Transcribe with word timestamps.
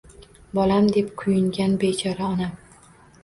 Bolam 0.59 0.87
deb 0.95 1.11
kuyingan 1.23 1.77
bechora 1.83 2.27
Onam 2.31 2.57